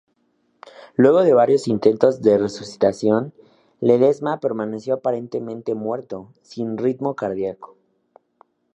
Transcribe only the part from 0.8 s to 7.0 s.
Luego de varios intentos de resucitación, Ledezma permaneció aparentemente muerto, sin